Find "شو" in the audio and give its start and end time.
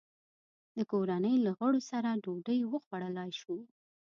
3.39-3.57